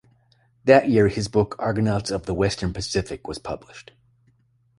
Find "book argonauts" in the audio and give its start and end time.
1.27-2.09